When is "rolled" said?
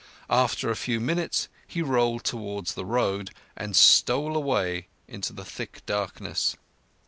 1.83-2.23